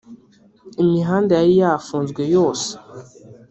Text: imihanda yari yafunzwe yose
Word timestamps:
imihanda 0.83 1.31
yari 1.39 1.53
yafunzwe 1.61 2.21
yose 2.35 2.69